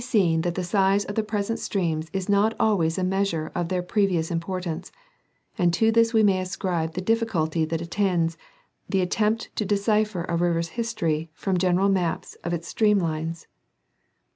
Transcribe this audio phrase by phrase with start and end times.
[0.03, 3.69] 219 seen that the size of the present streams is not always a measure of
[3.69, 4.91] their previous importance,
[5.59, 8.35] and to this we may ascribe the difficulty that attends
[8.89, 13.45] the attempt to decipher a river's history from general maps of its stream lines.